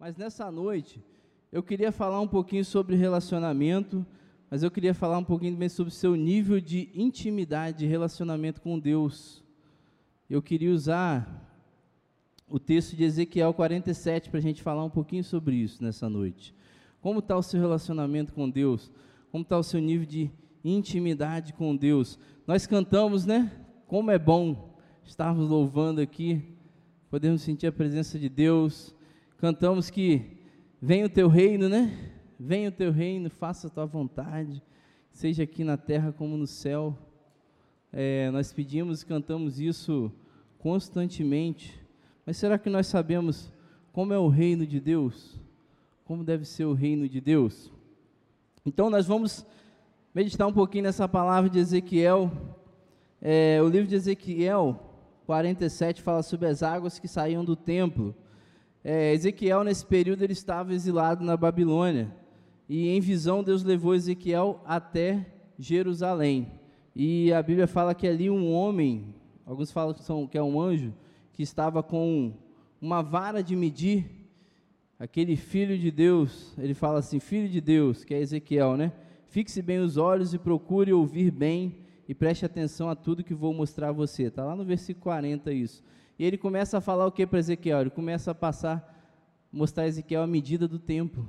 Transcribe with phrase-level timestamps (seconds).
[0.00, 0.98] Mas nessa noite,
[1.52, 4.06] eu queria falar um pouquinho sobre relacionamento,
[4.50, 8.62] mas eu queria falar um pouquinho também sobre o seu nível de intimidade, de relacionamento
[8.62, 9.44] com Deus.
[10.30, 11.54] Eu queria usar
[12.48, 16.54] o texto de Ezequiel 47 para a gente falar um pouquinho sobre isso nessa noite.
[17.02, 18.90] Como está o seu relacionamento com Deus?
[19.30, 20.30] Como está o seu nível de
[20.64, 22.18] intimidade com Deus?
[22.46, 23.52] Nós cantamos, né?
[23.86, 24.74] Como é bom
[25.04, 26.42] estarmos louvando aqui,
[27.10, 28.94] podemos sentir a presença de Deus
[29.40, 30.36] Cantamos que
[30.82, 32.12] vem o teu reino, né?
[32.38, 34.62] Vem o teu reino, faça a tua vontade,
[35.10, 36.94] seja aqui na terra como no céu.
[37.90, 40.12] É, nós pedimos e cantamos isso
[40.58, 41.80] constantemente,
[42.26, 43.50] mas será que nós sabemos
[43.94, 45.40] como é o reino de Deus?
[46.04, 47.72] Como deve ser o reino de Deus?
[48.66, 49.46] Então nós vamos
[50.14, 52.30] meditar um pouquinho nessa palavra de Ezequiel.
[53.22, 54.78] É, o livro de Ezequiel
[55.24, 58.14] 47 fala sobre as águas que saíam do templo.
[58.82, 62.10] É, Ezequiel, nesse período, ele estava exilado na Babilônia.
[62.68, 65.26] E em visão, Deus levou Ezequiel até
[65.58, 66.50] Jerusalém.
[66.94, 69.14] E a Bíblia fala que ali um homem,
[69.44, 70.94] alguns falam que, são, que é um anjo,
[71.32, 72.32] que estava com
[72.80, 74.06] uma vara de medir,
[74.98, 78.92] aquele filho de Deus, ele fala assim: Filho de Deus, que é Ezequiel, né?
[79.28, 81.76] Fixe bem os olhos e procure ouvir bem
[82.08, 84.24] e preste atenção a tudo que vou mostrar a você.
[84.24, 85.84] Está lá no versículo 40 isso.
[86.20, 87.80] E ele começa a falar o que para Ezequiel?
[87.80, 89.10] Ele começa a passar,
[89.50, 91.26] mostrar a Ezequiel a medida do templo.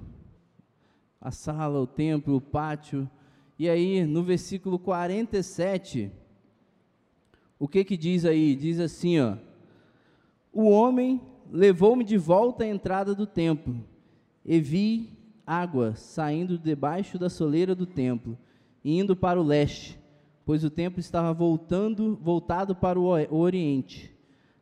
[1.21, 3.09] A sala, o templo, o pátio.
[3.57, 6.11] E aí, no versículo 47,
[7.57, 8.53] o que que diz aí?
[8.53, 9.37] Diz assim, ó:
[10.51, 13.81] O homem levou-me de volta à entrada do templo,
[14.43, 15.17] e vi
[15.47, 18.37] água saindo debaixo da soleira do templo,
[18.83, 19.97] e indo para o leste,
[20.45, 24.10] pois o templo estava voltando, voltado para o oriente.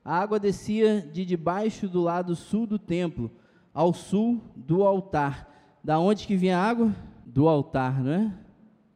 [0.10, 3.30] A água descia de debaixo do lado sul do templo,
[3.72, 5.78] ao sul do altar.
[5.84, 6.96] Da onde que vinha a água?
[7.24, 8.34] Do altar, não é?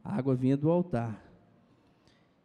[0.03, 1.23] A água vinha do altar.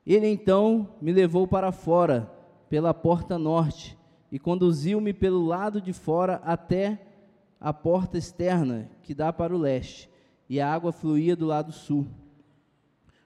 [0.07, 2.31] Ele então me levou para fora,
[2.69, 3.97] pela porta norte,
[4.31, 7.01] e conduziu-me pelo lado de fora até
[7.59, 10.11] a porta externa, que dá para o leste,
[10.47, 12.07] e a água fluía do lado sul.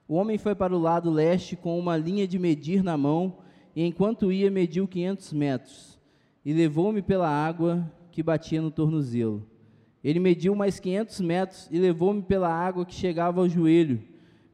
[0.06, 3.38] O homem foi para o lado leste com uma linha de medir na mão
[3.75, 5.99] e enquanto ia, mediu quinhentos metros,
[6.44, 9.47] e levou-me pela água que batia no tornozelo.
[10.03, 14.03] Ele mediu mais quinhentos metros e levou-me pela água que chegava ao joelho.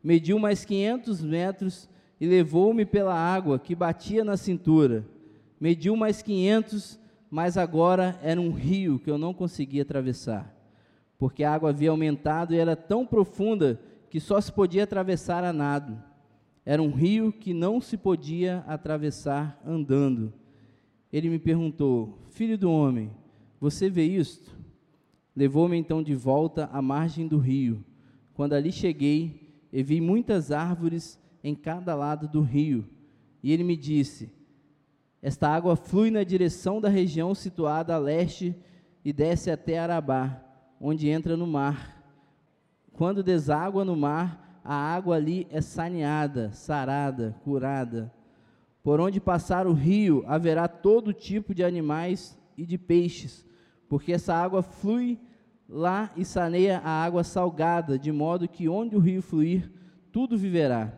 [0.04, 1.88] Mediu mais quinhentos metros
[2.20, 5.04] e levou-me pela água que batia na cintura.
[5.58, 7.00] Mediu mais quinhentos,
[7.30, 10.54] mas agora era um rio que eu não conseguia atravessar,
[11.18, 13.80] porque a água havia aumentado e era tão profunda
[14.10, 16.07] que só se podia atravessar a nado.
[16.68, 20.34] Era um rio que não se podia atravessar andando.
[21.10, 23.10] Ele me perguntou: Filho do homem,
[23.58, 24.54] você vê isto?
[25.34, 27.82] Levou-me então de volta à margem do rio.
[28.34, 32.84] Quando ali cheguei, e vi muitas árvores em cada lado do rio.
[33.42, 34.30] E ele me disse:
[35.22, 38.54] Esta água flui na direção da região situada a leste
[39.02, 40.38] e desce até Arabá,
[40.78, 41.98] onde entra no mar.
[42.92, 48.12] Quando deságua no mar, a água ali é saneada, sarada, curada.
[48.82, 53.46] Por onde passar o rio, haverá todo tipo de animais e de peixes,
[53.88, 55.18] porque essa água flui
[55.66, 59.72] lá e saneia a água salgada, de modo que onde o rio fluir,
[60.12, 60.92] tudo viverá.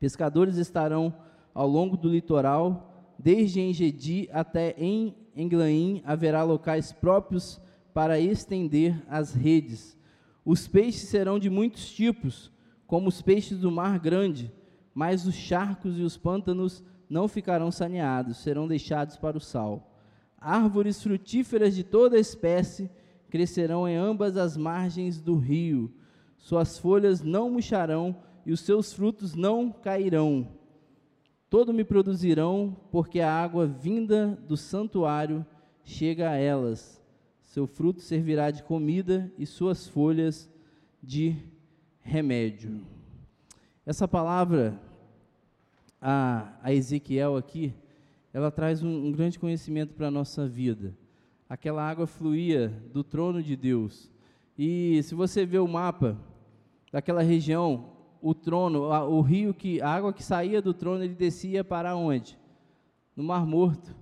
[0.00, 1.14] Pescadores estarão
[1.52, 7.60] ao longo do litoral, desde Engedi até em Englaim haverá locais próprios
[7.92, 9.94] para estender as redes.
[10.42, 12.50] Os peixes serão de muitos tipos,
[12.92, 14.52] como os peixes do mar grande,
[14.92, 19.96] mas os charcos e os pântanos não ficarão saneados, serão deixados para o sal.
[20.36, 22.90] Árvores frutíferas de toda espécie
[23.30, 25.90] crescerão em ambas as margens do rio.
[26.36, 28.14] Suas folhas não murcharão
[28.44, 30.46] e os seus frutos não cairão.
[31.48, 35.46] Todo me produzirão, porque a água vinda do santuário
[35.82, 37.02] chega a elas.
[37.42, 40.46] Seu fruto servirá de comida e suas folhas
[41.02, 41.50] de
[42.02, 42.82] remédio.
[43.86, 44.78] Essa palavra,
[46.00, 47.74] a, a Ezequiel aqui,
[48.32, 50.96] ela traz um, um grande conhecimento para a nossa vida.
[51.48, 54.10] Aquela água fluía do trono de Deus.
[54.58, 56.16] E se você vê o mapa
[56.90, 57.90] daquela região,
[58.20, 61.96] o trono, a, o rio que, a água que saía do trono, ele descia para
[61.96, 62.38] onde?
[63.16, 63.94] No Mar Morto.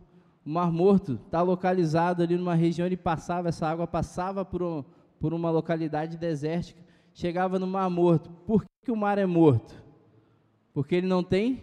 [0.44, 4.84] O Mar Morto está localizado ali numa região, ele passava, essa água passava por, um,
[5.18, 8.30] por uma localidade desértica chegava no mar morto.
[8.46, 9.74] Por que o mar é morto?
[10.72, 11.62] Porque ele não tem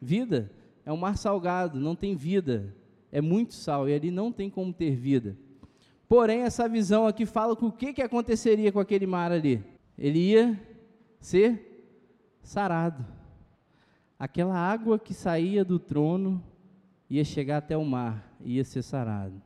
[0.00, 0.50] vida.
[0.84, 2.74] É um mar salgado, não tem vida.
[3.10, 5.36] É muito sal e ali não tem como ter vida.
[6.08, 9.64] Porém, essa visão aqui fala que o que, que aconteceria com aquele mar ali?
[9.98, 10.60] Ele ia
[11.18, 13.04] ser sarado.
[14.18, 16.42] Aquela água que saía do trono
[17.10, 19.40] ia chegar até o mar, ia ser sarado.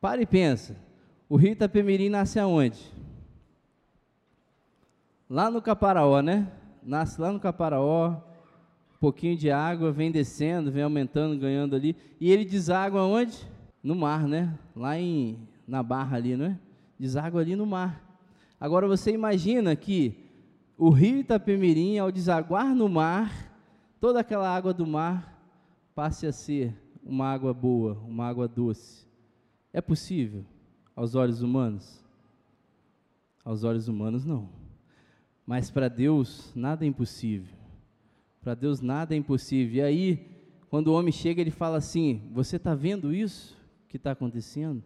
[0.00, 0.76] Para e pensa.
[1.28, 2.92] O rio Itapemirim nasce aonde?
[5.32, 6.46] Lá no Caparaó, né?
[6.82, 11.96] Nasce lá no Caparaó, um pouquinho de água, vem descendo, vem aumentando, ganhando ali.
[12.20, 13.38] E ele deságua onde?
[13.82, 14.58] No mar, né?
[14.76, 16.58] Lá em, na barra ali, não é?
[16.98, 18.06] Deságua ali no mar.
[18.60, 20.14] Agora você imagina que
[20.76, 23.32] o rio Itapemirim, ao desaguar no mar,
[23.98, 25.42] toda aquela água do mar
[25.94, 29.08] passe a ser uma água boa, uma água doce.
[29.72, 30.44] É possível
[30.94, 32.04] aos olhos humanos?
[33.42, 34.61] Aos olhos humanos, não.
[35.52, 37.54] Mas para Deus nada é impossível.
[38.40, 39.74] Para Deus nada é impossível.
[39.74, 40.26] E aí,
[40.70, 43.54] quando o homem chega, ele fala assim: Você está vendo isso
[43.86, 44.82] que está acontecendo?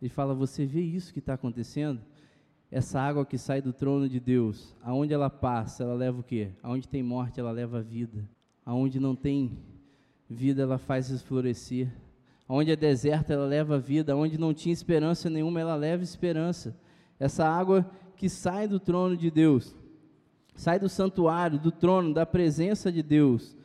[0.00, 2.00] Ele fala: Você vê isso que está acontecendo?
[2.68, 6.50] Essa água que sai do trono de Deus, aonde ela passa, ela leva o quê?
[6.64, 8.28] Aonde tem morte, ela leva vida.
[8.66, 9.56] Aonde não tem
[10.28, 11.88] vida, ela faz florescer.
[12.48, 14.14] Aonde é deserto, ela leva vida.
[14.14, 16.76] Aonde não tinha esperança nenhuma, ela leva esperança.
[17.20, 19.76] Essa água que sai do trono de Deus,
[20.54, 23.56] sai do santuário, do trono, da presença de Deus,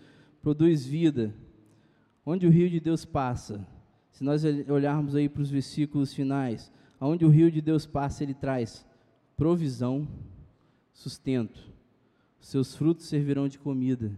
[0.42, 1.34] produz vida.
[2.25, 3.66] Onde o rio de Deus passa,
[4.12, 8.34] se nós olharmos aí para os versículos finais, aonde o rio de Deus passa, ele
[8.34, 8.86] traz
[9.36, 10.07] provisão,
[10.92, 11.72] sustento.
[12.39, 14.12] Seus frutos servirão de comida.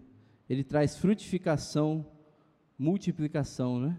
[0.50, 2.06] Ele traz frutificação,
[2.78, 3.98] multiplicação, né?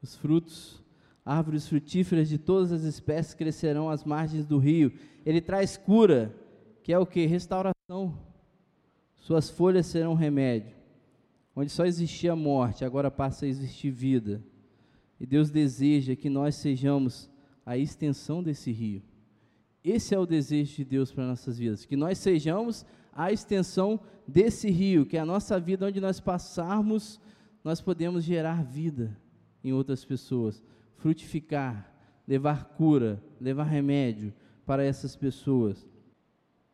[0.00, 0.82] Os frutos,
[1.24, 4.92] árvores frutíferas de todas as espécies crescerão às margens do rio.
[5.26, 6.34] Ele traz cura,
[6.88, 7.26] que é o que?
[7.26, 8.18] Restauração.
[9.18, 10.74] Suas folhas serão remédio.
[11.54, 14.42] Onde só existia morte, agora passa a existir vida.
[15.20, 17.30] E Deus deseja que nós sejamos
[17.66, 19.02] a extensão desse rio.
[19.84, 24.70] Esse é o desejo de Deus para nossas vidas, que nós sejamos a extensão desse
[24.70, 27.20] rio, que é a nossa vida onde nós passarmos,
[27.62, 29.14] nós podemos gerar vida
[29.62, 30.64] em outras pessoas,
[30.96, 31.94] frutificar,
[32.26, 34.32] levar cura, levar remédio
[34.64, 35.86] para essas pessoas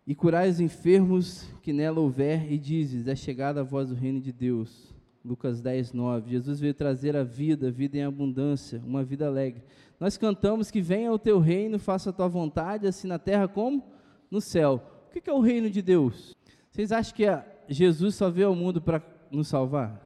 [0.06, 4.20] e curai os enfermos que nela houver, e dizes: É chegada a voz do reino
[4.20, 4.94] de Deus.
[5.24, 6.30] Lucas 10, 9.
[6.30, 9.62] Jesus veio trazer a vida, vida em abundância, uma vida alegre.
[9.98, 13.82] Nós cantamos que venha o teu reino, faça a tua vontade, assim na terra como
[14.30, 14.82] no céu.
[15.08, 16.34] O que é o reino de Deus?
[16.70, 17.24] Vocês acham que
[17.68, 20.02] Jesus só veio ao mundo para nos salvar?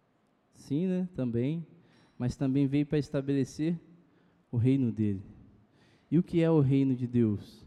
[0.54, 1.08] Sim, né?
[1.16, 1.66] Também.
[2.16, 3.76] Mas também veio para estabelecer
[4.52, 5.22] o reino dele.
[6.10, 7.66] E o que é o reino de Deus?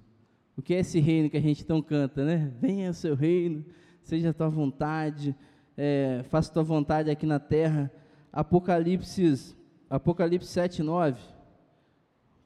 [0.56, 2.51] O que é esse reino que a gente tão canta, né?
[2.59, 3.65] Venha o seu reino,
[4.03, 5.36] seja a tua vontade,
[5.77, 7.92] é, faça a tua vontade aqui na terra.
[8.31, 9.56] Apocalipse,
[9.89, 11.19] Apocalipse 7, 9.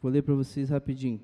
[0.02, 1.20] Vou ler para vocês rapidinho.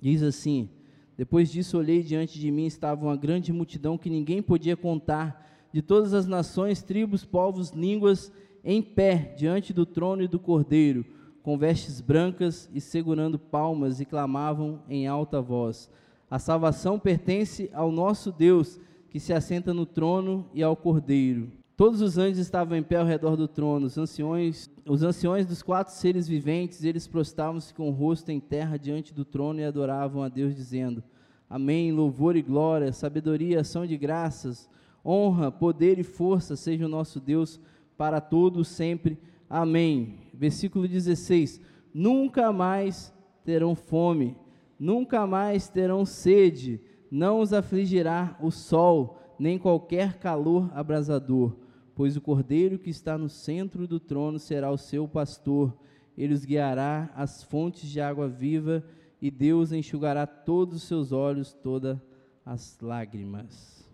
[0.00, 0.70] Diz assim:
[1.16, 5.82] Depois disso olhei diante de mim, estava uma grande multidão que ninguém podia contar, de
[5.82, 8.32] todas as nações, tribos, povos, línguas,
[8.64, 11.15] em pé diante do trono e do cordeiro
[11.46, 15.88] com vestes brancas e segurando palmas, e clamavam em alta voz:
[16.28, 21.52] A salvação pertence ao nosso Deus, que se assenta no trono e ao Cordeiro.
[21.76, 25.62] Todos os anjos estavam em pé ao redor do trono, os anciões, os anciões dos
[25.62, 30.24] quatro seres viventes, eles prostravam-se com o rosto em terra diante do trono e adoravam
[30.24, 31.00] a Deus, dizendo:
[31.48, 34.68] Amém, louvor e glória, sabedoria, ação de graças,
[35.04, 37.60] honra, poder e força seja o nosso Deus
[37.96, 39.16] para todos sempre.
[39.48, 40.18] Amém.
[40.34, 41.60] Versículo 16:
[41.92, 43.12] Nunca mais
[43.44, 44.36] terão fome,
[44.78, 51.56] nunca mais terão sede, não os afligirá o sol, nem qualquer calor abrasador,
[51.94, 55.76] pois o cordeiro que está no centro do trono será o seu pastor,
[56.18, 58.84] ele os guiará às fontes de água viva,
[59.20, 61.98] e Deus enxugará todos os seus olhos, todas
[62.44, 63.88] as lágrimas.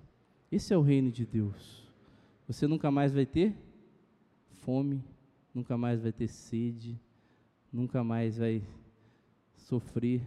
[0.51, 1.89] Esse é o reino de Deus.
[2.47, 3.55] Você nunca mais vai ter
[4.51, 5.03] fome,
[5.55, 6.99] nunca mais vai ter sede,
[7.73, 8.63] nunca mais vai
[9.57, 10.23] sofrer,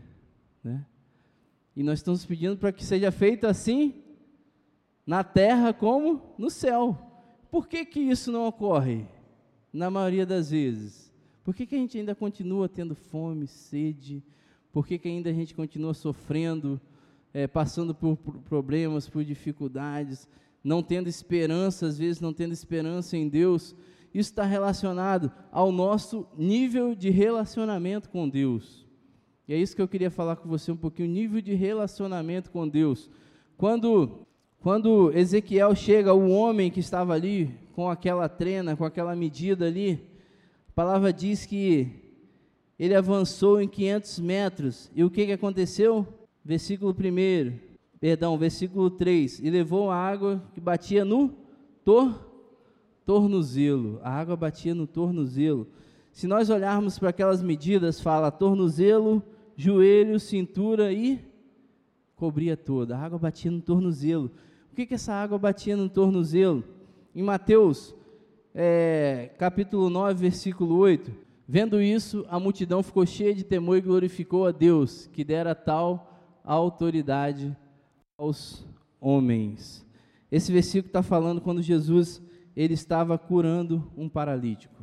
[0.64, 0.86] né?
[1.76, 4.02] E nós estamos pedindo para que seja feito assim
[5.06, 6.98] na terra como no céu.
[7.52, 9.06] Por que que isso não ocorre?
[9.74, 11.14] Na maioria das vezes.
[11.44, 14.24] Por que, que a gente ainda continua tendo fome, sede?
[14.72, 16.82] Por que, que ainda a gente continua sofrendo,
[17.32, 20.28] é, passando por, por problemas, por dificuldades,
[20.64, 23.76] não tendo esperança, às vezes não tendo esperança em Deus?
[24.16, 28.88] Isso está relacionado ao nosso nível de relacionamento com Deus.
[29.46, 32.66] E é isso que eu queria falar com você um pouquinho, nível de relacionamento com
[32.66, 33.10] Deus.
[33.58, 34.26] Quando,
[34.62, 40.02] quando Ezequiel chega, o homem que estava ali com aquela trena, com aquela medida ali,
[40.70, 41.90] a palavra diz que
[42.80, 44.92] ele avançou em 500 metros.
[44.96, 46.08] E o que, que aconteceu?
[46.44, 47.60] Versículo 1,
[48.00, 49.40] perdão, versículo 3.
[49.40, 51.34] E levou a água que batia no
[51.84, 52.35] tor,
[53.06, 54.00] tornozelo.
[54.04, 55.68] A água batia no tornozelo.
[56.12, 59.22] Se nós olharmos para aquelas medidas, fala tornozelo,
[59.56, 61.20] joelho, cintura e
[62.16, 62.98] cobria toda.
[62.98, 64.32] A água batia no tornozelo.
[64.72, 66.64] O que, que essa água batia no tornozelo?
[67.14, 67.96] Em Mateus,
[68.54, 71.12] é, capítulo 9, versículo 8,
[71.48, 76.12] vendo isso, a multidão ficou cheia de temor e glorificou a Deus, que dera tal
[76.44, 77.56] autoridade
[78.18, 78.66] aos
[79.00, 79.86] homens.
[80.32, 82.22] Esse versículo está falando quando Jesus
[82.56, 84.74] ele estava curando um paralítico.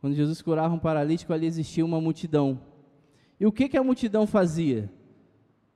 [0.00, 2.60] Quando Jesus curava um paralítico, ali existia uma multidão.
[3.38, 4.90] E o que, que a multidão fazia?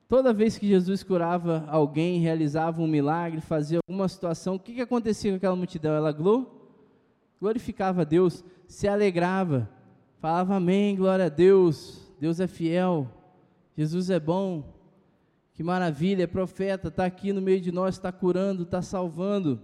[0.08, 4.80] Toda vez que Jesus curava alguém, realizava um milagre, fazia alguma situação, o que, que
[4.80, 5.94] acontecia com aquela multidão?
[5.94, 6.16] Ela
[7.40, 9.68] glorificava a Deus, se alegrava,
[10.20, 13.10] falava amém, glória a Deus, Deus é fiel,
[13.76, 14.76] Jesus é bom,
[15.52, 19.60] que maravilha, é profeta, está aqui no meio de nós, está curando, está salvando.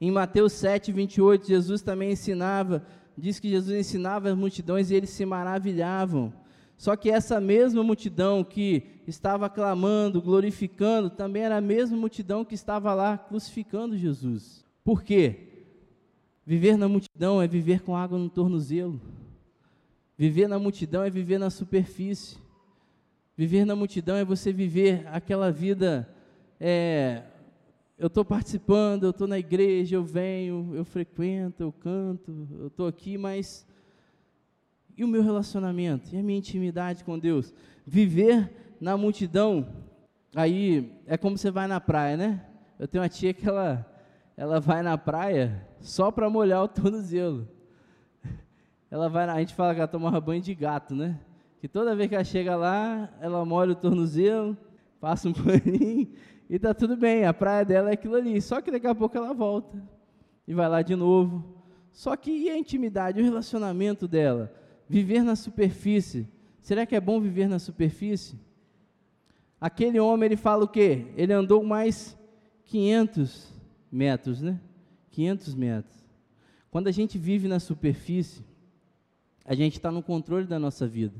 [0.00, 2.82] Em Mateus 7, 28, Jesus também ensinava,
[3.18, 6.32] diz que Jesus ensinava as multidões e eles se maravilhavam.
[6.78, 12.54] Só que essa mesma multidão que estava clamando, glorificando, também era a mesma multidão que
[12.54, 14.64] estava lá crucificando Jesus.
[14.82, 15.48] Por quê?
[16.46, 18.98] Viver na multidão é viver com água no tornozelo.
[20.16, 22.38] Viver na multidão é viver na superfície.
[23.36, 26.08] Viver na multidão é você viver aquela vida.
[26.58, 27.24] É,
[28.00, 32.86] eu estou participando, eu estou na igreja, eu venho, eu frequento, eu canto, eu estou
[32.86, 33.66] aqui, mas
[34.96, 36.08] e o meu relacionamento?
[36.14, 37.52] E a minha intimidade com Deus?
[37.86, 39.68] Viver na multidão,
[40.34, 42.46] aí é como você vai na praia, né?
[42.78, 43.86] Eu tenho uma tia que ela,
[44.34, 47.46] ela vai na praia só para molhar o tornozelo.
[48.90, 51.20] Ela vai, a gente fala que ela toma banho de gato, né?
[51.60, 54.56] Que toda vez que ela chega lá, ela molha o tornozelo,
[54.98, 56.08] passa um paninho
[56.50, 57.24] e tá tudo bem.
[57.24, 58.42] A praia dela é aquilo ali.
[58.42, 59.80] Só que daqui a pouco ela volta
[60.48, 61.62] e vai lá de novo.
[61.92, 64.52] Só que e a intimidade, o relacionamento dela?
[64.88, 66.28] Viver na superfície.
[66.60, 68.36] Será que é bom viver na superfície?
[69.60, 71.06] Aquele homem, ele fala o quê?
[71.16, 72.18] Ele andou mais
[72.64, 73.54] 500
[73.90, 74.60] metros, né?
[75.10, 76.04] 500 metros.
[76.68, 78.44] Quando a gente vive na superfície,
[79.44, 81.14] a gente está no controle da nossa vida.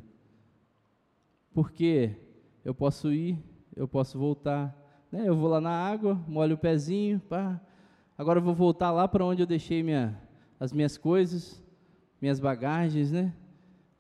[1.53, 2.17] Porque
[2.65, 3.39] eu posso ir,
[3.77, 4.80] eu posso voltar.
[5.11, 5.25] Né?
[5.27, 7.61] Eu vou lá na água, molho o pezinho, pá.
[8.17, 10.21] agora eu vou voltar lá para onde eu deixei minha,
[10.59, 11.63] as minhas coisas,
[12.21, 13.33] minhas bagagens, né?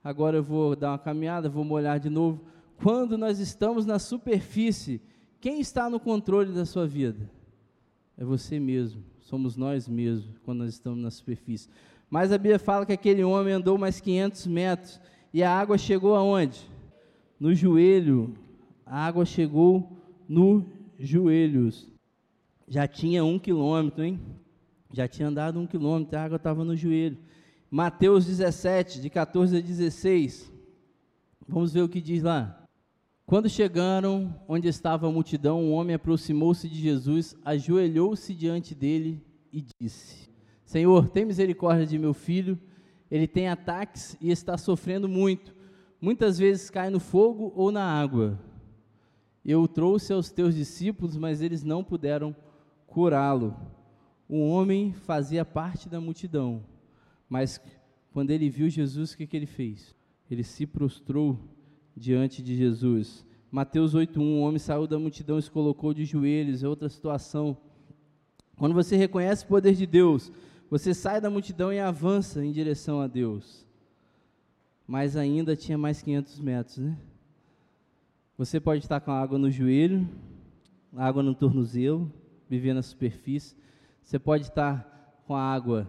[0.02, 2.40] agora eu vou dar uma caminhada, vou molhar de novo.
[2.76, 5.00] Quando nós estamos na superfície,
[5.40, 7.31] quem está no controle da sua vida?
[8.17, 11.69] É você mesmo, somos nós mesmos, quando nós estamos na superfície.
[12.09, 15.00] Mas a Bíblia fala que aquele homem andou mais 500 metros
[15.33, 16.69] e a água chegou aonde?
[17.38, 18.35] No joelho.
[18.85, 19.88] A água chegou
[20.29, 20.67] no
[21.00, 21.90] joelhos.
[22.69, 24.21] Já tinha um quilômetro, hein?
[24.92, 27.19] Já tinha andado um quilômetro, a água estava no joelho.
[27.71, 30.52] Mateus 17, de 14 a 16.
[31.49, 32.57] Vamos ver o que diz lá.
[33.25, 39.64] Quando chegaram onde estava a multidão, um homem aproximou-se de Jesus, ajoelhou-se diante dele e
[39.80, 40.28] disse:
[40.64, 42.59] Senhor, tem misericórdia de meu filho,
[43.11, 45.54] ele tem ataques e está sofrendo muito.
[46.00, 48.38] Muitas vezes cai no fogo ou na água.
[49.45, 52.35] Eu o trouxe aos teus discípulos, mas eles não puderam
[52.87, 53.57] curá-lo.
[54.29, 56.63] O homem fazia parte da multidão
[57.31, 57.61] mas
[58.13, 59.95] quando ele viu Jesus, o que, que ele fez?
[60.29, 61.39] Ele se prostrou
[61.97, 63.25] diante de Jesus.
[63.53, 67.57] Mateus 8:1, um homem saiu da multidão e se colocou de joelhos, é outra situação.
[68.57, 70.33] Quando você reconhece o poder de Deus,
[70.69, 73.65] você sai da multidão e avança em direção a Deus.
[74.87, 76.99] Mas ainda tinha mais 500 metros, né?
[78.41, 80.09] Você pode estar com água no joelho,
[80.97, 82.11] água no tornozelo,
[82.49, 83.55] viver na superfície.
[84.03, 85.87] Você pode estar com a água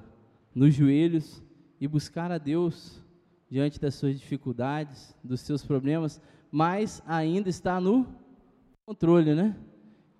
[0.53, 1.41] nos joelhos
[1.79, 3.01] e buscar a Deus
[3.49, 6.19] diante das suas dificuldades, dos seus problemas,
[6.51, 8.05] mas ainda está no
[8.85, 9.55] controle, né?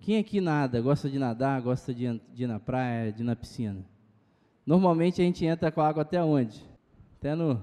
[0.00, 3.36] Quem aqui nada, gosta de nadar, gosta de, de ir na praia, de ir na
[3.36, 3.84] piscina?
[4.64, 6.64] Normalmente a gente entra com a água até onde?
[7.18, 7.62] Até no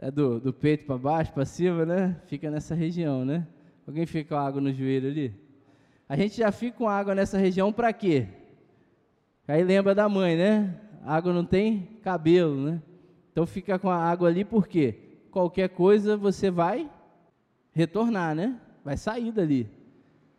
[0.00, 2.20] é do, do peito para baixo, para cima, né?
[2.26, 3.46] Fica nessa região, né?
[3.88, 5.34] Alguém fica com água no joelho ali?
[6.06, 8.28] A gente já fica com água nessa região para quê?
[9.48, 10.78] Aí lembra da mãe, né?
[11.02, 12.82] a água não tem cabelo, né?
[13.32, 14.92] Então fica com a água ali porque
[15.30, 16.90] qualquer coisa você vai
[17.72, 18.60] retornar, né?
[18.84, 19.66] Vai sair dali.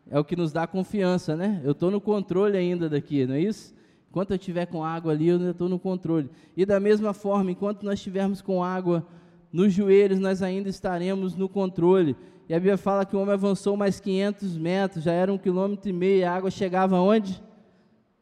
[0.08, 1.60] É o que nos dá confiança, né?
[1.64, 3.74] Eu estou no controle ainda daqui, não é isso?
[4.08, 6.30] Enquanto eu estiver com água ali, eu ainda estou no controle.
[6.56, 9.04] E da mesma forma, enquanto nós estivermos com água
[9.52, 12.16] nos joelhos, nós ainda estaremos no controle.
[12.48, 15.88] E a Bíblia fala que o homem avançou mais 500 metros, já era um quilômetro
[15.88, 17.42] e meio, a água chegava onde?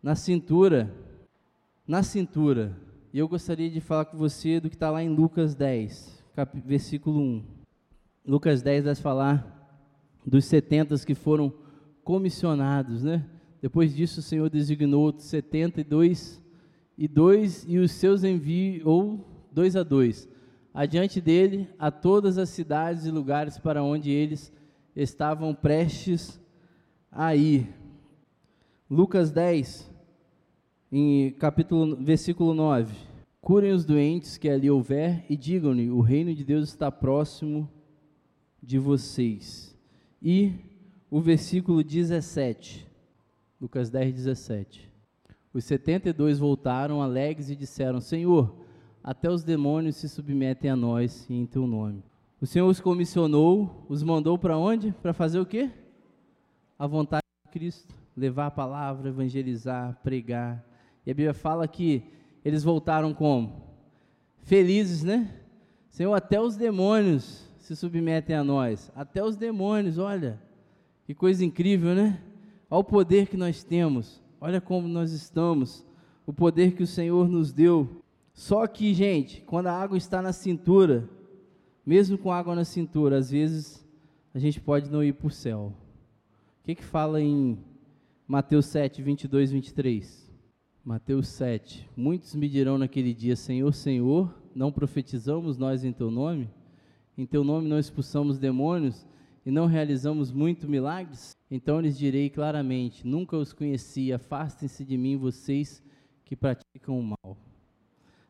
[0.02, 0.94] Na cintura.
[1.86, 2.76] Na cintura.
[3.12, 6.60] E eu gostaria de falar com você do que está lá em Lucas 10, cap,
[6.60, 7.44] versículo 1.
[8.26, 9.54] Lucas 10 vai falar
[10.26, 11.52] dos 70 que foram
[12.04, 13.24] comissionados, né?
[13.60, 16.42] Depois disso, o Senhor designou outros 72
[16.96, 20.28] e dois e os seus enviou dois a dois
[20.72, 24.52] adiante dele a todas as cidades e lugares para onde eles
[24.94, 26.40] estavam prestes
[27.10, 27.68] a ir.
[28.90, 29.90] Lucas 10,
[30.90, 32.94] em capítulo, versículo 9.
[33.40, 37.70] Curem os doentes que ali houver e digam-lhe: o reino de Deus está próximo
[38.62, 39.76] de vocês.
[40.22, 40.52] E
[41.10, 42.86] o versículo 17.
[43.60, 44.88] Lucas 10, 17.
[45.52, 48.54] Os 72 voltaram alegres e disseram: Senhor,
[49.08, 52.04] até os demônios se submetem a nós em teu nome.
[52.38, 54.92] O Senhor os comissionou, os mandou para onde?
[55.00, 55.70] Para fazer o quê?
[56.78, 60.62] A vontade de Cristo, levar a palavra, evangelizar, pregar.
[61.06, 62.02] E a Bíblia fala que
[62.44, 63.62] eles voltaram como?
[64.42, 65.34] Felizes, né?
[65.88, 68.92] Senhor, até os demônios se submetem a nós.
[68.94, 70.38] Até os demônios, olha.
[71.06, 72.20] Que coisa incrível, né?
[72.70, 74.20] Olha o poder que nós temos.
[74.38, 75.82] Olha como nós estamos.
[76.26, 78.04] O poder que o Senhor nos deu.
[78.38, 81.10] Só que, gente, quando a água está na cintura,
[81.84, 83.84] mesmo com água na cintura, às vezes
[84.32, 85.74] a gente pode não ir para o céu.
[86.60, 87.58] O que, que fala em
[88.28, 90.32] Mateus 7, 22, 23?
[90.84, 91.90] Mateus 7.
[91.96, 96.48] Muitos me dirão naquele dia: Senhor, Senhor, não profetizamos nós em teu nome?
[97.16, 99.04] Em teu nome não expulsamos demônios
[99.44, 101.32] e não realizamos muitos milagres?
[101.50, 105.82] Então lhes direi claramente: Nunca os conheci, afastem-se de mim, vocês
[106.24, 107.47] que praticam o mal.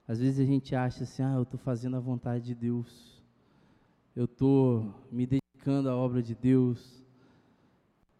[0.09, 3.23] Às vezes a gente acha assim, ah, eu estou fazendo a vontade de Deus,
[4.17, 7.05] eu estou me dedicando à obra de Deus,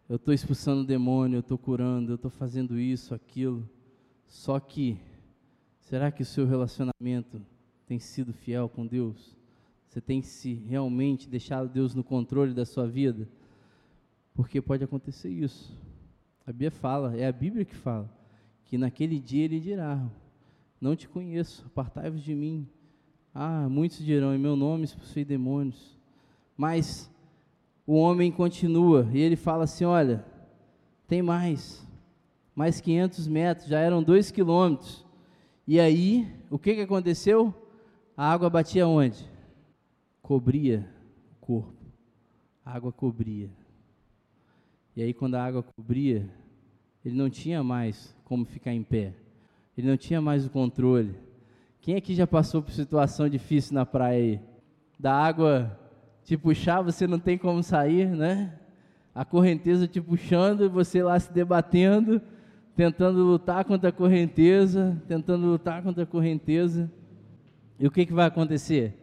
[0.07, 3.67] eu estou expulsando o demônio, eu estou curando, eu estou fazendo isso, aquilo.
[4.27, 4.99] Só que,
[5.79, 7.41] será que o seu relacionamento
[7.87, 9.35] tem sido fiel com Deus?
[9.87, 13.27] Você tem se realmente deixado Deus no controle da sua vida?
[14.35, 15.75] Porque pode acontecer isso.
[16.45, 18.07] A Bíblia fala, é a Bíblia que fala,
[18.65, 20.07] que naquele dia ele dirá:
[20.79, 22.67] não te conheço, apartai-vos de mim.
[23.33, 25.97] Ah, muitos dirão, em meu nome expulsei demônios.
[26.55, 27.11] Mas
[27.85, 30.25] o homem continua e ele fala assim: Olha,
[31.07, 31.85] tem mais,
[32.55, 35.05] mais 500 metros, já eram dois quilômetros.
[35.67, 37.53] E aí, o que, que aconteceu?
[38.15, 39.29] A água batia onde?
[40.21, 40.89] Cobria
[41.33, 41.73] o corpo.
[42.65, 43.49] A água cobria.
[44.95, 46.29] E aí, quando a água cobria,
[47.03, 49.13] ele não tinha mais como ficar em pé
[49.79, 51.15] ele não tinha mais o controle.
[51.79, 54.41] Quem aqui já passou por situação difícil na praia aí?
[54.99, 55.79] Da água
[56.25, 58.59] te puxar, você não tem como sair, né?
[59.15, 62.21] A correnteza te puxando e você lá se debatendo,
[62.75, 66.91] tentando lutar contra a correnteza, tentando lutar contra a correnteza.
[67.79, 68.93] E o que, que vai acontecer?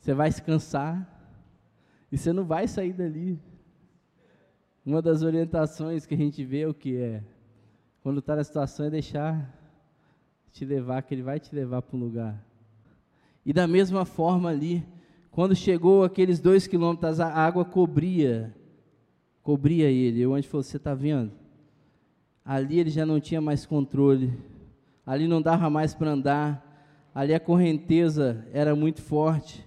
[0.00, 1.06] Você vai se cansar
[2.10, 3.38] e você não vai sair dali.
[4.84, 7.22] Uma das orientações que a gente vê é o que é
[8.02, 9.63] quando está na situação é deixar
[10.54, 12.40] te levar, que Ele vai te levar para um lugar.
[13.44, 14.86] E da mesma forma ali,
[15.32, 18.54] quando chegou aqueles dois quilômetros, a água cobria,
[19.42, 20.24] cobria ele.
[20.24, 21.32] O anjo falou: Você está vendo?
[22.44, 24.32] Ali ele já não tinha mais controle,
[25.04, 29.66] ali não dava mais para andar, ali a correnteza era muito forte.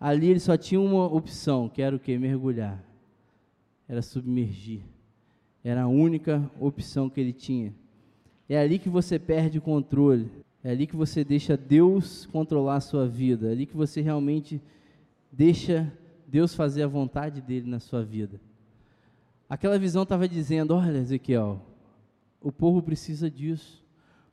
[0.00, 2.16] Ali ele só tinha uma opção, que era o que?
[2.16, 2.82] Mergulhar.
[3.86, 4.80] Era submergir.
[5.62, 7.74] Era a única opção que ele tinha.
[8.50, 10.28] É ali que você perde o controle.
[10.64, 13.46] É ali que você deixa Deus controlar a sua vida.
[13.46, 14.60] É ali que você realmente
[15.30, 15.90] deixa
[16.26, 18.40] Deus fazer a vontade dele na sua vida.
[19.48, 21.62] Aquela visão estava dizendo: olha, Ezequiel,
[22.40, 23.84] o povo precisa disso.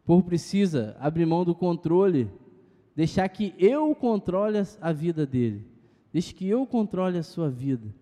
[0.04, 2.28] O povo precisa abrir mão do controle,
[2.96, 5.64] deixar que eu controle a vida dele.
[6.12, 7.94] Deixe que eu controle a sua vida.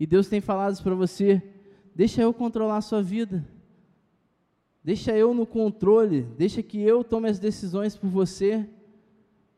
[0.00, 1.40] E Deus tem falado isso para você:
[1.94, 3.46] deixa eu controlar a sua vida.
[4.82, 8.66] Deixa eu no controle, deixa que eu tome as decisões por você.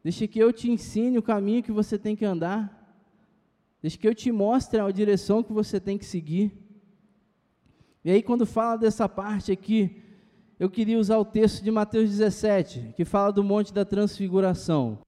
[0.03, 2.81] Deixa que eu te ensine o caminho que você tem que andar.
[3.81, 6.53] Deixa que eu te mostre a direção que você tem que seguir.
[8.05, 10.03] E aí, quando fala dessa parte aqui,
[10.59, 14.99] eu queria usar o texto de Mateus 17, que fala do Monte da Transfiguração.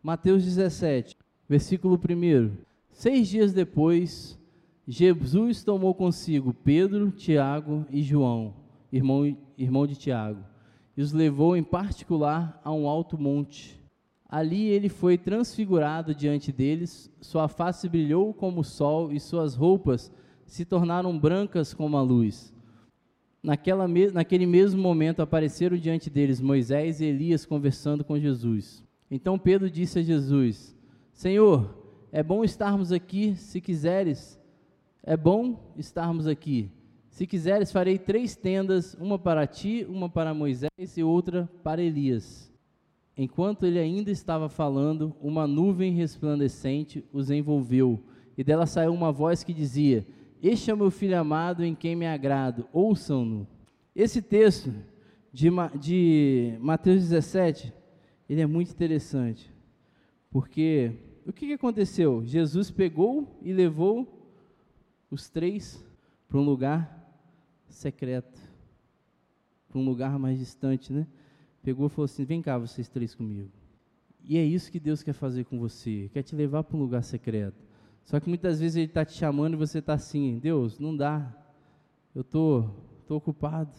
[0.00, 1.16] Mateus 17,
[1.48, 2.56] versículo 1.
[2.92, 4.38] Seis dias depois,
[4.86, 8.61] Jesus tomou consigo Pedro, Tiago e João
[8.92, 10.44] irmão, irmão de Tiago,
[10.96, 13.80] e os levou em particular a um alto monte.
[14.28, 20.12] Ali ele foi transfigurado diante deles, sua face brilhou como o sol e suas roupas
[20.46, 22.52] se tornaram brancas como a luz.
[23.42, 28.84] Naquela, naquele mesmo momento apareceram diante deles Moisés e Elias conversando com Jesus.
[29.10, 30.76] Então Pedro disse a Jesus:
[31.12, 31.74] Senhor,
[32.12, 34.38] é bom estarmos aqui, se quiseres,
[35.02, 36.70] é bom estarmos aqui.
[37.12, 42.50] Se quiseres, farei três tendas, uma para ti, uma para Moisés e outra para Elias.
[43.14, 48.02] Enquanto ele ainda estava falando, uma nuvem resplandecente os envolveu,
[48.36, 50.06] e dela saiu uma voz que dizia:
[50.42, 53.46] Este é o meu filho amado em quem me agrado, ouçam-no.
[53.94, 54.72] Esse texto
[55.30, 57.74] de, de Mateus 17,
[58.26, 59.52] ele é muito interessante,
[60.30, 60.92] porque
[61.26, 62.24] o que, que aconteceu?
[62.24, 64.30] Jesus pegou e levou
[65.10, 65.84] os três
[66.26, 67.01] para um lugar
[67.74, 68.40] secreto,
[69.68, 71.06] para um lugar mais distante, né?
[71.62, 73.50] Pegou e falou assim: Vem cá, vocês três comigo.
[74.24, 77.02] E é isso que Deus quer fazer com você, quer te levar para um lugar
[77.02, 77.56] secreto.
[78.04, 81.32] Só que muitas vezes Ele está te chamando e você está assim: Deus, não dá,
[82.14, 82.68] eu tô,
[83.06, 83.76] tô ocupado,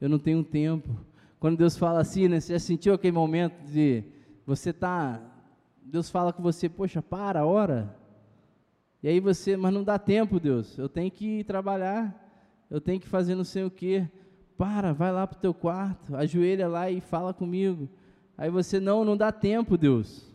[0.00, 0.96] eu não tenho tempo.
[1.38, 4.04] Quando Deus fala assim, né, você já sentiu aquele momento de
[4.44, 5.22] você tá,
[5.82, 7.96] Deus fala com você, poxa, para, ora.
[9.02, 12.19] E aí você, mas não dá tempo, Deus, eu tenho que trabalhar,
[12.70, 14.08] eu tenho que fazer não sei o quê.
[14.56, 17.88] Para, vai lá para o teu quarto, ajoelha lá e fala comigo.
[18.38, 20.30] Aí você, não, não dá tempo, Deus.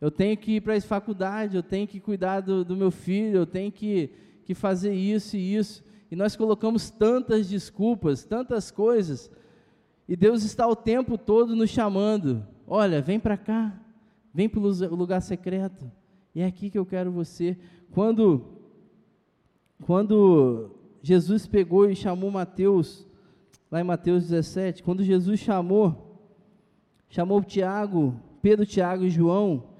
[0.00, 3.38] Eu tenho que ir para a faculdade, eu tenho que cuidar do, do meu filho,
[3.38, 4.10] eu tenho que,
[4.44, 5.84] que fazer isso e isso.
[6.10, 9.30] E nós colocamos tantas desculpas, tantas coisas.
[10.08, 12.46] E Deus está o tempo todo nos chamando.
[12.66, 13.78] Olha, vem para cá,
[14.32, 15.90] vem para o lugar secreto.
[16.34, 17.56] E é aqui que eu quero você.
[17.90, 18.44] Quando,
[19.82, 23.06] quando Jesus pegou e chamou Mateus
[23.70, 26.18] lá em Mateus 17, quando Jesus chamou,
[27.08, 29.70] chamou Tiago, Pedro, Tiago e João,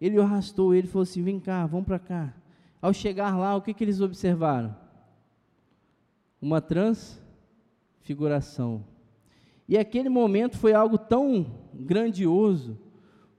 [0.00, 2.34] ele o arrastou, ele falou assim: vem cá, vamos para cá.
[2.80, 4.76] Ao chegar lá, o que, que eles observaram?
[6.40, 8.84] Uma transfiguração.
[9.66, 12.78] E aquele momento foi algo tão grandioso,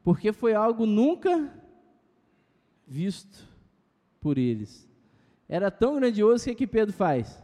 [0.04, 1.54] porque foi algo nunca
[2.88, 3.48] visto
[4.20, 4.85] por eles.
[5.48, 7.42] Era tão grandioso que, que Pedro faz?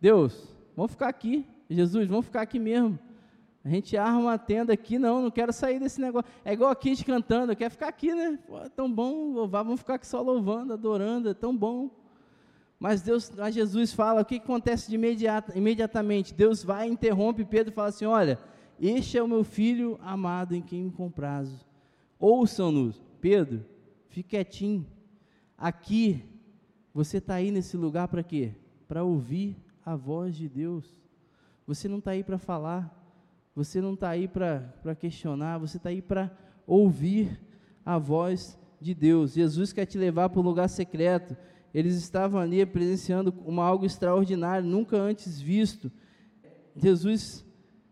[0.00, 1.46] Deus, Vamos ficar aqui.
[1.68, 2.98] Jesus, vamos ficar aqui mesmo.
[3.64, 6.28] A gente arma uma tenda aqui, não, não quero sair desse negócio.
[6.44, 8.38] É igual aqui a gente cantando, quer ficar aqui, né?
[8.46, 11.90] Pô, é tão bom louvar, vamos ficar aqui só louvando, adorando, é tão bom.
[12.78, 16.34] Mas Deus, mas Jesus fala, o que acontece de imediata, imediatamente?
[16.34, 18.40] Deus vai, interrompe Pedro e fala assim: Olha,
[18.80, 21.64] este é o meu filho amado em quem me comprazo.
[22.18, 23.64] Ouçam-nos, Pedro,
[24.08, 24.84] fique quietinho.
[25.56, 26.24] Aqui,
[26.94, 28.54] você está aí nesse lugar para quê?
[28.86, 30.84] Para ouvir a voz de Deus.
[31.66, 33.02] Você não está aí para falar,
[33.54, 36.30] você não está aí para questionar, você está aí para
[36.66, 37.40] ouvir
[37.84, 39.32] a voz de Deus.
[39.34, 41.36] Jesus quer te levar para um lugar secreto.
[41.72, 45.90] Eles estavam ali presenciando uma algo extraordinário, nunca antes visto.
[46.76, 47.44] Jesus,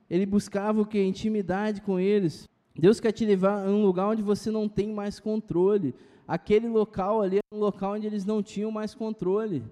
[0.09, 1.03] ele buscava o que?
[1.03, 2.49] Intimidade com eles.
[2.79, 5.95] Deus quer te levar a um lugar onde você não tem mais controle.
[6.31, 9.65] Aquele local ali é um local onde eles não tinham mais controle.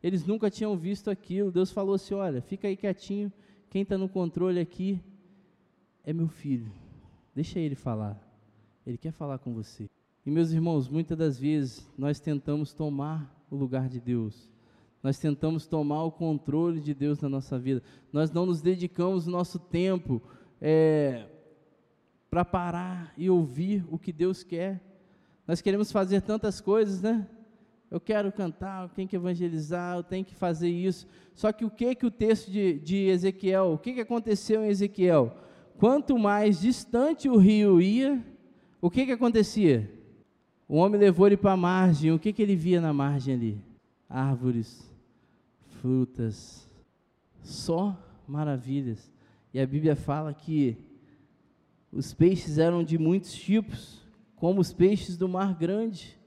[0.00, 1.50] Eles nunca tinham visto aquilo.
[1.50, 3.32] Deus falou assim: olha, fica aí quietinho.
[3.68, 5.02] Quem está no controle aqui
[6.04, 6.70] é meu filho.
[7.34, 8.16] Deixa ele falar.
[8.86, 9.90] Ele quer falar com você.
[10.24, 14.48] E meus irmãos, muitas das vezes nós tentamos tomar o lugar de Deus.
[15.02, 17.82] Nós tentamos tomar o controle de Deus na nossa vida.
[18.12, 20.22] Nós não nos dedicamos o nosso tempo
[20.60, 21.26] é,
[22.30, 24.80] para parar e ouvir o que Deus quer.
[25.48, 27.26] Nós queremos fazer tantas coisas, né?
[27.90, 31.06] eu quero cantar, eu tenho que evangelizar, eu tenho que fazer isso.
[31.34, 34.68] Só que o que que o texto de, de Ezequiel, o que que aconteceu em
[34.68, 35.34] Ezequiel?
[35.78, 38.22] Quanto mais distante o rio ia,
[38.80, 39.90] o que que acontecia?
[40.68, 43.64] O homem levou ele para a margem, o que que ele via na margem ali?
[44.08, 44.90] Árvores,
[45.80, 46.68] frutas,
[47.42, 49.10] só maravilhas.
[49.54, 50.76] E a Bíblia fala que
[51.90, 54.06] os peixes eram de muitos tipos,
[54.38, 56.18] como os peixes do mar grande.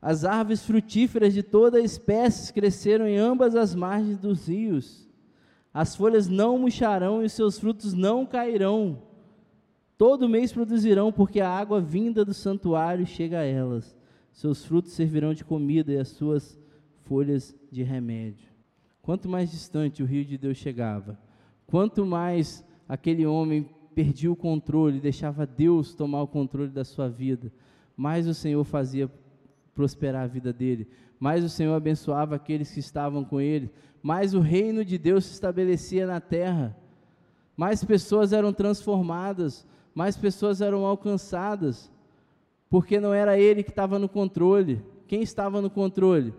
[0.00, 5.08] As árvores frutíferas de toda espécie cresceram em ambas as margens dos rios.
[5.72, 9.02] As folhas não murcharão e seus frutos não cairão.
[9.96, 13.96] Todo mês produzirão, porque a água vinda do santuário chega a elas.
[14.32, 16.58] Seus frutos servirão de comida e as suas
[17.04, 18.48] folhas de remédio.
[19.00, 21.18] Quanto mais distante o rio de Deus chegava,
[21.66, 27.52] quanto mais aquele homem perdia o controle, deixava Deus tomar o controle da sua vida,
[27.96, 29.10] mais o Senhor fazia
[29.74, 33.70] prosperar a vida dele, mais o Senhor abençoava aqueles que estavam com ele,
[34.02, 36.76] mais o reino de Deus se estabelecia na terra,
[37.56, 41.90] mais pessoas eram transformadas, mais pessoas eram alcançadas,
[42.68, 44.82] porque não era ele que estava no controle.
[45.06, 46.32] Quem estava no controle?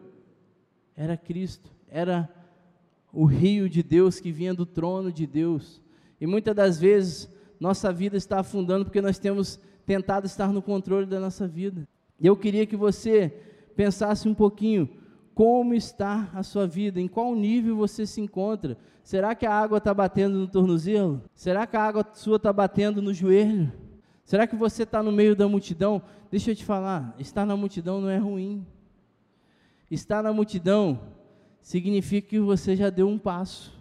[0.95, 2.27] Era Cristo, era
[3.11, 5.79] o rio de Deus que vinha do trono de Deus.
[6.19, 7.29] E muitas das vezes
[7.63, 11.87] nossa vida está afundando porque nós temos tentado estar no controle da nossa vida.
[12.19, 13.29] E eu queria que você
[13.73, 14.89] pensasse um pouquinho
[15.33, 18.77] como está a sua vida, em qual nível você se encontra.
[19.01, 21.21] Será que a água está batendo no tornozelo?
[21.33, 23.71] Será que a água sua está batendo no joelho?
[24.25, 26.01] Será que você está no meio da multidão?
[26.29, 28.67] Deixa eu te falar, estar na multidão não é ruim.
[29.89, 30.99] Estar na multidão
[31.61, 33.73] significa que você já deu um passo.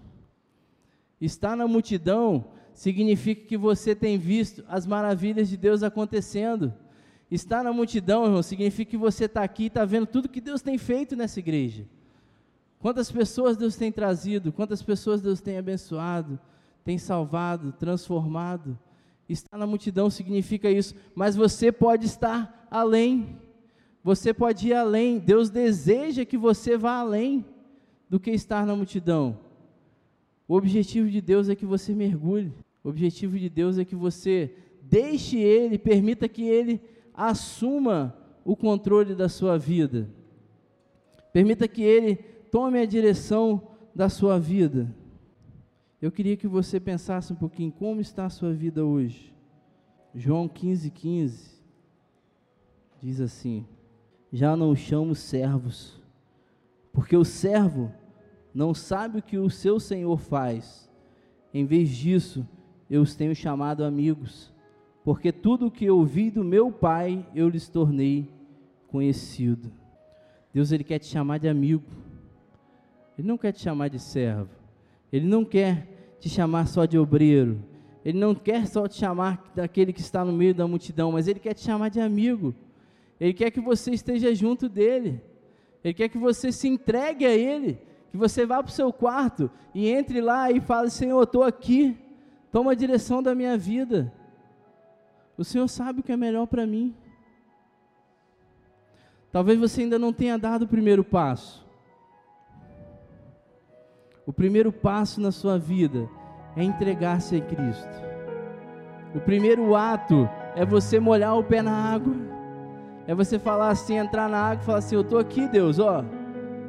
[1.21, 6.73] Estar na multidão significa que você tem visto as maravilhas de Deus acontecendo.
[7.31, 10.61] Estar na multidão, irmão, significa que você está aqui e está vendo tudo que Deus
[10.61, 11.87] tem feito nessa igreja.
[12.79, 16.39] Quantas pessoas Deus tem trazido, quantas pessoas Deus tem abençoado,
[16.85, 18.79] tem salvado, transformado.
[19.29, 23.39] Estar na multidão significa isso, mas você pode estar além.
[24.03, 25.19] Você pode ir além.
[25.19, 27.45] Deus deseja que você vá além
[28.11, 29.39] do que estar na multidão.
[30.53, 32.53] O objetivo de Deus é que você mergulhe.
[32.85, 36.79] O objetivo de Deus é que você deixe Ele, permita que Ele
[37.15, 40.11] assuma o controle da sua vida.
[41.33, 42.17] Permita que Ele
[42.51, 44.95] tome a direção da sua vida.
[46.03, 49.35] Eu queria que você pensasse um pouquinho como está a sua vida hoje.
[50.15, 51.63] João 15, 15
[53.01, 53.67] diz assim:
[54.31, 55.99] Já não chamo servos,
[56.93, 57.91] porque o servo
[58.55, 60.91] não sabe o que o seu senhor faz.
[61.53, 62.47] Em vez disso,
[62.89, 64.53] eu os tenho chamado amigos
[65.05, 68.29] porque tudo o que ouvi do meu Pai eu lhes tornei
[68.87, 69.73] conhecido.
[70.55, 71.85] Deus ele quer te chamar de amigo.
[73.19, 74.51] Ele não quer te chamar de servo.
[75.13, 77.63] Ele não quer te chamar só de obreiro.
[78.05, 81.41] Ele não quer só te chamar daquele que está no meio da multidão, mas ele
[81.41, 82.55] quer te chamar de amigo.
[83.19, 85.21] Ele quer que você esteja junto dele.
[85.83, 87.79] Ele quer que você se entregue a ele,
[88.13, 91.43] que você vá para o seu quarto e entre lá e fale: Senhor, eu estou
[91.43, 91.99] aqui,
[92.53, 94.13] toma a direção da minha vida.
[95.39, 96.95] O Senhor sabe o que é melhor para mim.
[99.33, 101.67] Talvez você ainda não tenha dado o primeiro passo.
[104.27, 106.07] O primeiro passo na sua vida
[106.55, 108.03] é entregar-se a Cristo.
[109.15, 112.15] O primeiro ato é você molhar o pé na água.
[113.07, 116.05] É você falar assim, entrar na água e falar assim: Eu estou aqui, Deus, ó.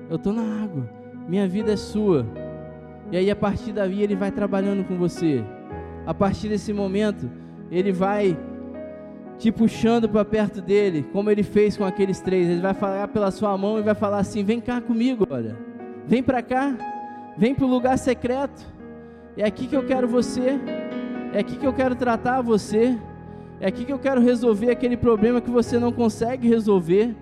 [0.09, 1.02] Eu estou na água.
[1.27, 2.25] Minha vida é sua.
[3.11, 5.43] E aí, a partir daí, Ele vai trabalhando com você.
[6.05, 7.29] A partir desse momento,
[7.71, 8.37] Ele vai
[9.37, 12.47] te puxando para perto dele, como ele fez com aqueles três.
[12.47, 15.57] Ele vai falar pela sua mão e vai falar assim: Vem cá comigo, olha,
[16.05, 16.75] vem para cá,
[17.37, 18.65] vem para o lugar secreto.
[19.35, 20.59] É aqui que eu quero você,
[21.33, 22.97] é aqui que eu quero tratar você,
[23.59, 27.15] é aqui que eu quero resolver aquele problema que você não consegue resolver.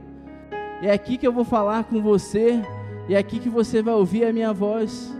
[0.81, 2.61] É aqui que eu vou falar com você,
[3.09, 5.13] é aqui que você vai ouvir a minha voz.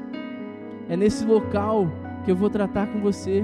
[0.90, 1.88] É nesse local
[2.24, 3.44] que eu vou tratar com você.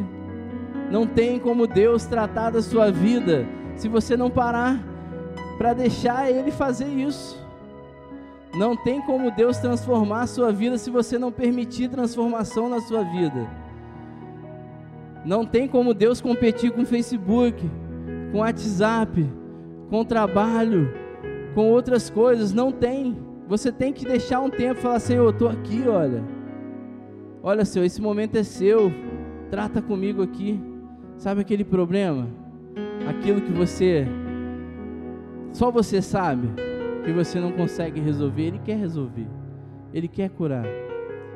[0.92, 3.46] Não tem como Deus tratar da sua vida
[3.76, 4.80] se você não parar
[5.58, 7.38] para deixar Ele fazer isso.
[8.56, 13.04] Não tem como Deus transformar a sua vida se você não permitir transformação na sua
[13.04, 13.48] vida.
[15.26, 17.70] Não tem como Deus competir com Facebook,
[18.32, 19.30] com WhatsApp,
[19.90, 20.92] com trabalho,
[21.54, 22.54] com outras coisas.
[22.54, 23.27] Não tem.
[23.48, 26.24] Você tem que deixar um tempo falar: Senhor, eu estou aqui, olha.
[27.42, 28.92] Olha, Senhor, esse momento é seu.
[29.50, 30.60] Trata comigo aqui.
[31.18, 32.28] Sabe aquele problema?
[33.08, 34.08] Aquilo que você
[35.58, 36.50] só você sabe
[37.04, 39.28] que você não consegue resolver, ele quer resolver.
[39.92, 40.66] Ele quer curar.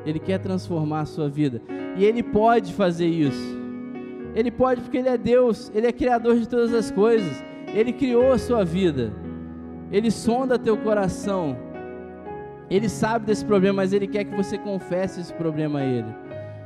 [0.06, 1.60] Ele quer transformar a sua vida.
[1.96, 3.60] E ele pode fazer isso.
[4.34, 7.42] Ele pode porque ele é Deus, ele é criador de todas as coisas.
[7.74, 9.12] Ele criou a sua vida.
[9.90, 11.56] Ele sonda teu coração.
[12.72, 16.08] Ele sabe desse problema, mas ele quer que você confesse esse problema a ele.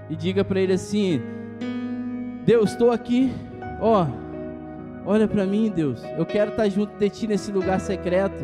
[0.08, 1.20] E diga para ele assim:
[2.44, 3.32] Deus, estou aqui,
[3.80, 4.06] ó,
[5.04, 6.00] olha para mim, Deus.
[6.16, 8.40] Eu quero estar tá junto de Ti nesse lugar secreto.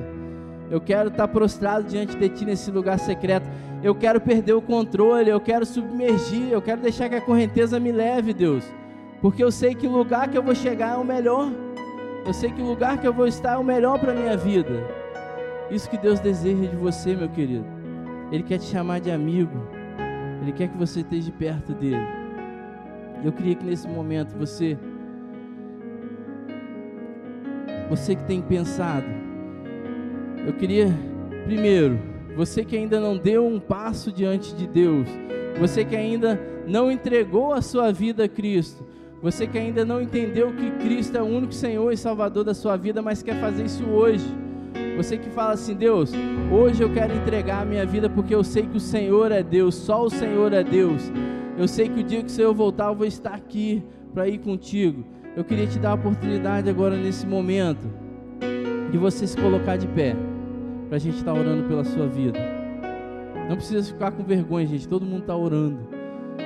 [0.68, 3.48] Eu quero estar tá prostrado diante de Ti nesse lugar secreto.
[3.80, 7.92] Eu quero perder o controle, eu quero submergir, eu quero deixar que a correnteza me
[7.92, 8.64] leve, Deus.
[9.20, 11.48] Porque eu sei que o lugar que eu vou chegar é o melhor.
[12.26, 15.01] Eu sei que o lugar que eu vou estar é o melhor para minha vida.
[15.70, 17.64] Isso que Deus deseja de você, meu querido.
[18.30, 19.66] Ele quer te chamar de amigo.
[20.40, 22.06] Ele quer que você esteja perto dele.
[23.24, 24.76] Eu queria que nesse momento você,
[27.88, 29.06] você que tem pensado,
[30.44, 30.88] eu queria,
[31.44, 31.98] primeiro,
[32.34, 35.06] você que ainda não deu um passo diante de Deus,
[35.60, 38.84] você que ainda não entregou a sua vida a Cristo,
[39.22, 42.76] Você que ainda não entendeu que Cristo é o único Senhor e Salvador da sua
[42.76, 44.26] vida, mas quer fazer isso hoje.
[44.96, 46.12] Você que fala assim, Deus,
[46.50, 49.74] hoje eu quero entregar a minha vida porque eu sei que o Senhor é Deus,
[49.74, 51.10] só o Senhor é Deus.
[51.56, 54.38] Eu sei que o dia que o Senhor voltar, eu vou estar aqui para ir
[54.38, 55.04] contigo.
[55.36, 57.86] Eu queria te dar a oportunidade agora nesse momento
[58.90, 60.14] de você se colocar de pé
[60.88, 62.38] para a gente estar tá orando pela sua vida.
[63.48, 64.86] Não precisa ficar com vergonha, gente.
[64.86, 65.88] Todo mundo está orando.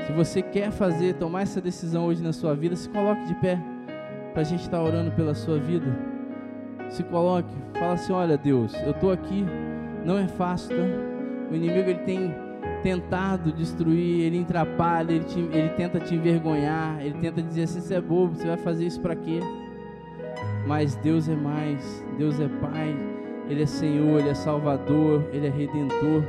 [0.06, 3.60] Se você quer fazer, tomar essa decisão hoje na sua vida, se coloque de pé
[4.32, 6.15] para a gente estar tá orando pela sua vida.
[6.90, 9.44] Se coloque, fala assim: Olha, Deus, eu estou aqui.
[10.04, 10.82] Não é fácil, tá?
[11.50, 12.34] O inimigo ele tem
[12.82, 17.94] tentado destruir, ele atrapalha, ele, te, ele tenta te envergonhar, ele tenta dizer assim: Você
[17.94, 19.40] é bobo, você vai fazer isso para quê?
[20.66, 22.96] Mas Deus é mais, Deus é Pai,
[23.48, 26.24] Ele é Senhor, Ele é Salvador, Ele é Redentor,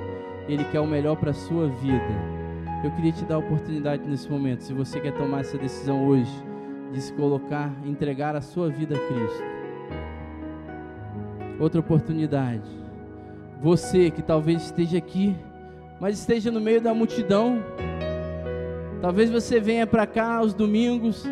[0.48, 2.38] Ele quer o melhor para a sua vida.
[2.84, 6.32] Eu queria te dar a oportunidade nesse momento, se você quer tomar essa decisão hoje,
[6.93, 9.57] de se colocar, entregar a sua vida a Cristo.
[11.60, 12.70] Outra oportunidade.
[13.62, 15.36] Você que talvez esteja aqui,
[16.00, 17.63] mas esteja no meio da multidão.
[19.02, 21.26] Talvez você venha para cá aos domingos,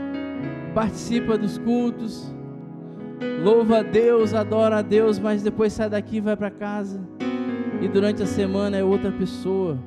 [0.74, 2.34] participa dos cultos,
[3.44, 7.00] louva a Deus, adora a Deus, mas depois sai daqui e vai para casa.
[7.82, 9.78] E durante a semana é outra pessoa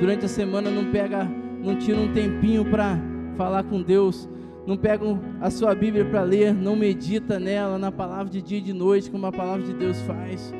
[0.00, 1.28] durante a semana não pega,
[1.62, 2.98] não tira um tempinho para
[3.36, 4.28] falar com Deus,
[4.68, 5.02] não pega
[5.40, 9.10] a sua Bíblia para ler, não medita nela, na palavra de dia e de noite,
[9.10, 10.52] como a palavra de Deus faz.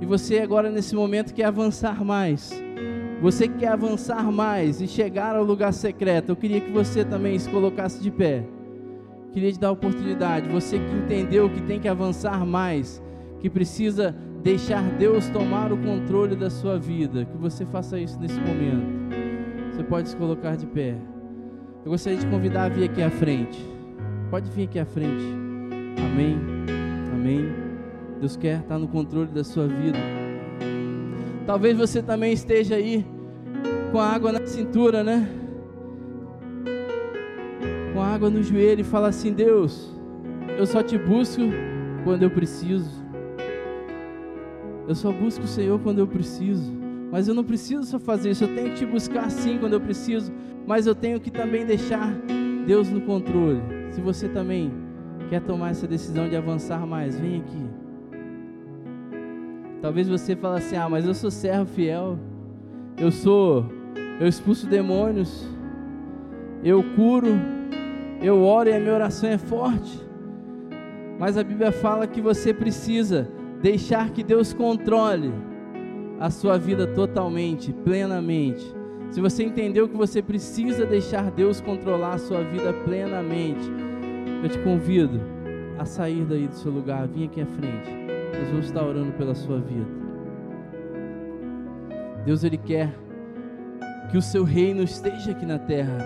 [0.00, 2.52] E você agora nesse momento quer avançar mais.
[3.20, 6.28] Você quer avançar mais e chegar ao lugar secreto.
[6.28, 8.44] Eu queria que você também se colocasse de pé.
[9.32, 10.48] Queria te dar a oportunidade.
[10.48, 13.02] Você que entendeu que tem que avançar mais,
[13.40, 18.38] que precisa deixar Deus tomar o controle da sua vida, que você faça isso nesse
[18.38, 18.86] momento.
[19.72, 20.96] Você pode se colocar de pé.
[21.84, 23.58] Eu gostaria de convidar a vir aqui à frente.
[24.30, 25.24] Pode vir aqui à frente.
[25.98, 26.38] Amém.
[27.12, 27.52] Amém.
[28.20, 29.98] Deus quer estar no controle da sua vida.
[31.44, 33.04] Talvez você também esteja aí
[33.90, 35.28] com a água na cintura, né?
[37.92, 39.92] Com a água no joelho e fala assim: Deus,
[40.56, 41.42] eu só te busco
[42.04, 43.02] quando eu preciso.
[44.86, 46.81] Eu só busco o Senhor quando eu preciso.
[47.12, 49.80] Mas eu não preciso só fazer isso, eu tenho que te buscar sim quando eu
[49.80, 50.32] preciso,
[50.66, 52.10] mas eu tenho que também deixar
[52.66, 53.60] Deus no controle.
[53.90, 54.72] Se você também
[55.28, 57.66] quer tomar essa decisão de avançar mais, vem aqui.
[59.82, 62.18] Talvez você fale assim: "Ah, mas eu sou servo fiel.
[62.96, 63.66] Eu sou
[64.18, 65.46] eu expulso demônios.
[66.64, 67.38] Eu curo,
[68.22, 70.00] eu oro e a minha oração é forte".
[71.18, 73.28] Mas a Bíblia fala que você precisa
[73.60, 75.51] deixar que Deus controle
[76.22, 78.64] a sua vida totalmente, plenamente.
[79.10, 83.68] Se você entendeu que você precisa deixar Deus controlar a sua vida plenamente,
[84.40, 85.20] eu te convido
[85.76, 87.90] a sair daí do seu lugar, vir aqui à frente.
[88.38, 89.90] Nós vamos estar orando pela sua vida.
[92.24, 92.94] Deus ele quer
[94.08, 95.98] que o seu reino esteja aqui na terra,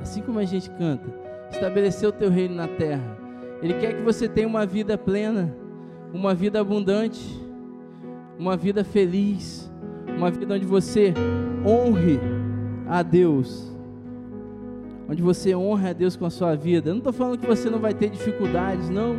[0.00, 1.12] assim como a gente canta.
[1.50, 3.18] Estabelecer o teu reino na terra.
[3.62, 5.54] Ele quer que você tenha uma vida plena
[6.12, 7.20] uma vida abundante,
[8.38, 9.70] uma vida feliz,
[10.16, 11.12] uma vida onde você
[11.66, 12.20] honre
[12.88, 13.76] a Deus,
[15.08, 16.90] onde você honra a Deus com a sua vida.
[16.90, 19.16] Eu não estou falando que você não vai ter dificuldades, não,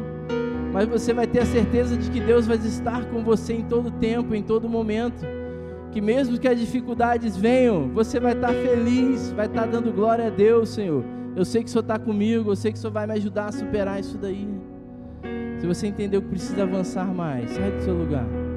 [0.71, 3.91] mas você vai ter a certeza de que Deus vai estar com você em todo
[3.91, 5.25] tempo, em todo momento.
[5.91, 10.29] Que mesmo que as dificuldades venham, você vai estar feliz, vai estar dando glória a
[10.29, 11.03] Deus, Senhor.
[11.35, 13.47] Eu sei que o Senhor está comigo, eu sei que o Senhor vai me ajudar
[13.47, 14.47] a superar isso daí.
[15.59, 18.48] Se você entendeu que precisa avançar mais, sai do seu lugar.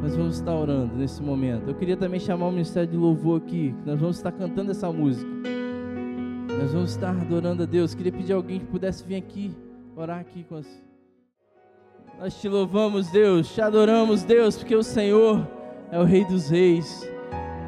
[0.00, 1.68] Nós vamos estar orando nesse momento.
[1.68, 3.74] Eu queria também chamar o Ministério de Louvor aqui.
[3.84, 5.28] Nós vamos estar cantando essa música.
[6.60, 7.94] Nós vamos estar adorando a Deus.
[7.94, 9.50] Queria pedir a alguém que pudesse vir aqui,
[9.96, 10.84] orar aqui com nós.
[12.20, 15.46] Nós te louvamos, Deus, te adoramos, Deus, porque o Senhor
[15.90, 17.08] é o Rei dos Reis.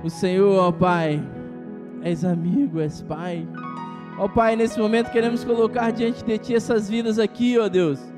[0.03, 1.23] O Senhor, ó Pai,
[2.03, 3.47] és amigo, és Pai.
[4.19, 8.11] Ó Pai, nesse momento queremos colocar diante de Ti essas vidas aqui, ó Deus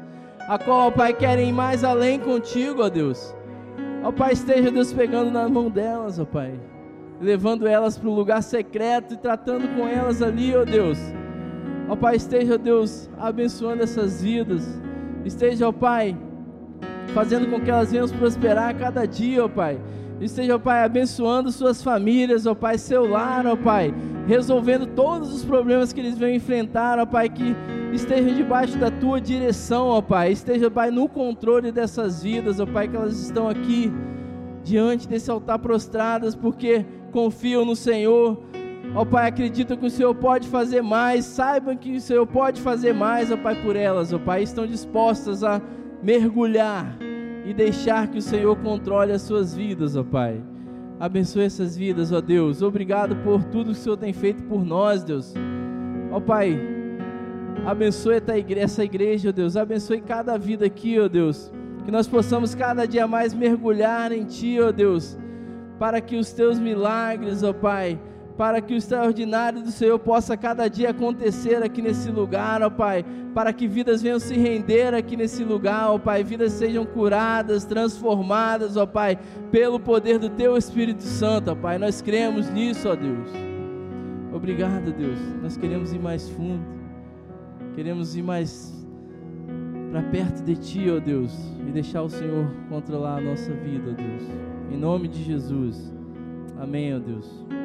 [0.49, 3.35] a qual, ó Pai, querem ir mais além contigo, ó Deus.
[4.05, 6.59] Ó Pai, esteja Deus pegando na mão delas, ó Pai,
[7.21, 10.99] levando elas para o lugar secreto e tratando com elas ali, ó Deus.
[11.89, 14.81] Ó Pai, esteja Deus abençoando essas vidas.
[15.25, 16.17] Esteja, ó Pai,
[17.15, 19.81] fazendo com que elas venham prosperar a cada dia, ó Pai.
[20.21, 23.95] Esteja, ó Pai, abençoando suas famílias, ó Pai, seu lar, ó Pai,
[24.27, 27.57] resolvendo todos os problemas que eles vão enfrentar, ó Pai, que
[27.93, 30.33] esteja debaixo da tua direção, ó Pai.
[30.33, 33.93] Esteja, Pai, no controle dessas vidas, ó Pai, que elas estão aqui
[34.63, 38.39] diante desse altar prostradas porque confiam no Senhor,
[38.95, 42.93] Ó Pai, acreditam que o Senhor pode fazer mais, saibam que o Senhor pode fazer
[42.93, 45.63] mais, ó Pai, por elas, ó Pai, estão dispostas a
[46.03, 46.99] mergulhar
[47.47, 50.52] e deixar que o Senhor controle as suas vidas, ó Pai.
[51.03, 52.63] Abençoe essas vidas, ó Deus.
[52.63, 55.35] Obrigado por tudo que o Senhor tem feito por nós, Deus.
[56.13, 56.57] Ó Pai,
[57.67, 58.23] abençoe
[58.57, 59.57] essa igreja, ó Deus.
[59.57, 61.51] Abençoe cada vida aqui, ó Deus.
[61.85, 65.19] Que nós possamos cada dia mais mergulhar em Ti, ó Deus,
[65.77, 67.99] para que os Teus milagres, ó Pai,
[68.37, 73.05] para que o extraordinário do Senhor possa cada dia acontecer aqui nesse lugar, ó Pai,
[73.35, 78.77] para que vidas venham se render aqui nesse lugar, ó Pai, vidas sejam curadas, transformadas,
[78.77, 79.19] ó Pai,
[79.51, 81.79] pelo poder do Teu Espírito Santo, ó Pai.
[81.79, 83.29] Nós cremos nisso, ó Deus.
[84.33, 85.19] Obrigado, Deus.
[85.43, 86.65] Nós queremos ir mais fundo,
[87.75, 88.73] queremos ir mais
[89.91, 91.33] para perto de Ti, ó Deus,
[91.69, 94.23] e deixar o Senhor controlar a nossa vida, ó Deus.
[94.71, 95.93] Em nome de Jesus.
[96.59, 97.62] Amém, ó Deus.